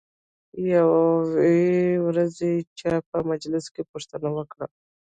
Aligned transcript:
یوې 0.75 1.57
ورځې 2.07 2.51
چا 2.79 2.93
په 3.09 3.17
مجلس 3.29 3.65
کې 3.73 3.81
پوښتنه 3.91 4.29
وکړه. 4.37 4.65